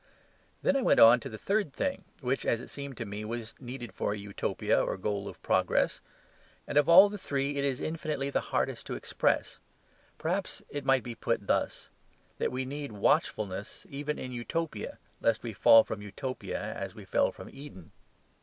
Then 0.63 0.75
I 0.75 0.81
went 0.81 0.99
on 0.99 1.19
to 1.19 1.29
the 1.29 1.37
third 1.37 1.73
thing, 1.73 2.05
which, 2.21 2.43
as 2.43 2.59
it 2.59 2.69
seemed 2.71 2.97
to 2.97 3.05
me, 3.05 3.23
was 3.23 3.53
needed 3.59 3.93
for 3.93 4.13
an 4.13 4.19
Utopia 4.19 4.83
or 4.83 4.97
goal 4.97 5.27
of 5.27 5.39
progress. 5.43 6.01
And 6.65 6.75
of 6.75 6.89
all 6.89 7.07
the 7.07 7.19
three 7.19 7.57
it 7.57 7.63
is 7.63 7.79
infinitely 7.79 8.31
the 8.31 8.41
hardest 8.49 8.87
to 8.87 8.95
express. 8.95 9.59
Perhaps 10.17 10.63
it 10.69 10.85
might 10.85 11.03
be 11.03 11.13
put 11.13 11.45
thus: 11.45 11.91
that 12.39 12.51
we 12.51 12.65
need 12.65 12.91
watchfulness 12.93 13.85
even 13.91 14.17
in 14.17 14.31
Utopia, 14.31 14.97
lest 15.21 15.43
we 15.43 15.53
fall 15.53 15.83
from 15.83 16.01
Utopia 16.01 16.59
as 16.59 16.95
we 16.95 17.05
fell 17.05 17.31
from 17.31 17.47
Eden. 17.53 17.91